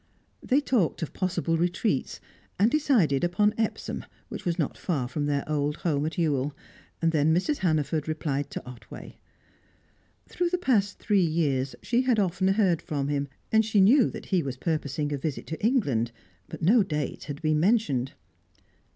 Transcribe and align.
They 0.41 0.61
talked 0.61 1.03
of 1.03 1.13
possible 1.13 1.59
retreats, 1.59 2.19
and 2.57 2.71
decided 2.71 3.23
upon 3.23 3.53
Epsom, 3.55 4.03
which 4.29 4.45
was 4.45 4.57
not 4.57 4.75
far 4.75 5.07
from 5.07 5.27
their 5.27 5.47
old 5.47 5.75
home 5.85 6.07
at 6.07 6.17
Ewell; 6.17 6.57
then 7.01 7.31
Mrs. 7.35 7.57
Hannaford 7.59 8.07
replied 8.07 8.49
to 8.49 8.65
Otway. 8.65 9.17
Through 10.27 10.49
the 10.49 10.57
past 10.57 10.97
three 10.97 11.21
years 11.21 11.75
she 11.83 12.01
had 12.01 12.17
often 12.17 12.47
heard 12.47 12.81
from 12.81 13.09
him, 13.09 13.27
and 13.51 13.63
she 13.63 13.79
knew 13.79 14.09
that 14.09 14.25
he 14.25 14.41
was 14.41 14.57
purposing 14.57 15.13
a 15.13 15.19
visit 15.19 15.45
to 15.45 15.63
England, 15.63 16.11
but 16.49 16.63
no 16.63 16.81
date 16.81 17.25
had 17.25 17.39
been 17.43 17.59
mentioned. 17.59 18.13